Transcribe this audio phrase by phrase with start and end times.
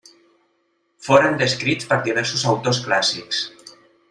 [1.07, 3.45] Foren descrits per diversos autors clàssics.